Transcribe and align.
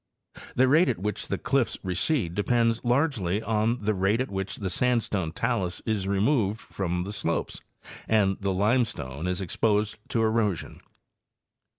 The 0.55 0.67
rate 0.67 0.89
at 0.89 0.97
which 0.97 1.27
the 1.27 1.37
cliffs 1.37 1.77
recede 1.83 2.33
depends 2.33 2.83
largely 2.83 3.39
on 3.43 3.79
the 3.83 3.93
rate 3.93 4.19
at 4.19 4.31
which 4.31 4.55
the 4.55 4.69
sandstone 4.71 5.31
talus 5.31 5.79
is 5.85 6.07
removed 6.07 6.59
from 6.59 7.03
the 7.03 7.11
slopes 7.13 7.61
and 8.07 8.35
the 8.41 8.49
limestone 8.51 9.27
is 9.27 9.41
exposed 9.41 9.99
to 10.09 10.23
erosion. 10.23 10.81